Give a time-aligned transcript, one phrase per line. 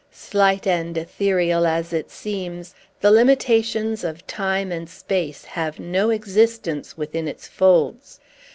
[0.11, 6.97] Slight and ethereal as it seems, the limitations of time and space have no existence
[6.97, 8.19] within its folds.